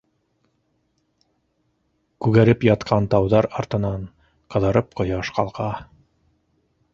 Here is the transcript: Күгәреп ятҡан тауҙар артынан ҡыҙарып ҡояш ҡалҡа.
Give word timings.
Күгәреп 2.27 2.65
ятҡан 2.69 3.09
тауҙар 3.15 3.49
артынан 3.61 4.09
ҡыҙарып 4.57 4.99
ҡояш 5.03 5.31
ҡалҡа. 5.37 5.69